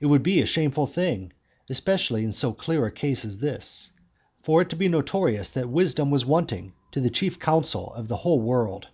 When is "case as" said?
2.90-3.36